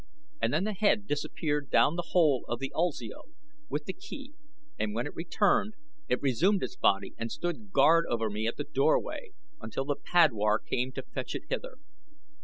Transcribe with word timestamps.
And 0.41 0.51
then 0.51 0.63
the 0.63 0.73
head 0.73 1.05
disappeared 1.05 1.69
down 1.69 1.95
the 1.95 2.07
hole 2.13 2.43
of 2.47 2.57
the 2.57 2.73
ulsio 2.73 3.25
with 3.69 3.85
the 3.85 3.93
key, 3.93 4.33
and 4.79 4.95
when 4.95 5.05
it 5.05 5.13
returned, 5.13 5.75
it 6.09 6.19
resumed 6.23 6.63
its 6.63 6.75
body 6.75 7.13
and 7.19 7.31
stood 7.31 7.71
guard 7.71 8.05
over 8.09 8.27
me 8.27 8.47
at 8.47 8.57
the 8.57 8.63
doorway 8.63 9.33
until 9.61 9.85
the 9.85 9.95
padwar 9.95 10.57
came 10.57 10.91
to 10.93 11.03
fetch 11.03 11.35
it 11.35 11.43
hither." 11.49 11.75